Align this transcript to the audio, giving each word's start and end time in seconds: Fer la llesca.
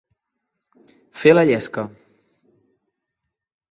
Fer 1.25 1.35
la 1.37 1.45
llesca. 1.51 1.87